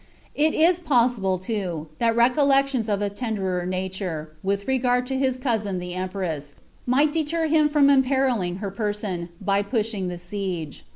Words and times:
It 0.33 0.55
is 0.55 0.79
possible, 0.79 1.37
too, 1.37 1.87
that 1.99 2.15
recollections 2.15 2.89
of 2.89 3.03
a 3.03 3.09
tenderer 3.11 3.67
nature, 3.67 4.31
with 4.41 4.67
regard 4.67 5.05
to 5.05 5.15
his 5.15 5.37
cousin 5.37 5.77
the 5.77 5.93
empress, 5.93 6.53
might 6.87 7.13
deter 7.13 7.45
him 7.45 7.69
from 7.69 7.87
imperilling 7.87 8.55
her 8.61 8.71
person, 8.71 9.29
by 9.39 9.61
pushing 9.61 10.07
the 10.07 10.17
siege. 10.17 10.85